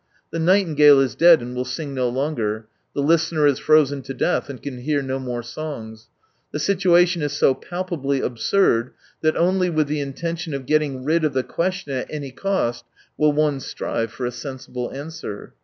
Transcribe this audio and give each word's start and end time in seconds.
The 0.31 0.39
nightingale 0.39 0.99
is 0.99 1.13
dead 1.13 1.43
and 1.43 1.55
will 1.55 1.63
sing 1.63 1.93
no 1.93 2.09
longer, 2.09 2.65
the 2.95 3.03
listener 3.03 3.45
is 3.45 3.59
frozen 3.59 4.01
to 4.01 4.15
death 4.15 4.49
and 4.49 4.59
can 4.59 4.79
hear 4.79 5.03
no 5.03 5.19
more 5.19 5.43
songs. 5.43 6.07
The 6.51 6.57
situation 6.57 7.21
is 7.21 7.33
so 7.33 7.53
palp 7.53 7.91
ably 7.93 8.19
absurd 8.19 8.93
that 9.21 9.37
only 9.37 9.69
with 9.69 9.85
the 9.85 10.01
intention 10.01 10.55
of 10.55 10.65
getting 10.65 11.03
rid 11.05 11.23
of 11.23 11.33
the 11.33 11.43
question 11.43 11.93
at 11.93 12.07
any 12.09 12.31
cost 12.31 12.83
will 13.15 13.31
one 13.33 13.59
strive 13.59 14.11
for 14.11 14.25
a 14.25 14.31
sensible 14.31 14.91
answer. 14.91 15.53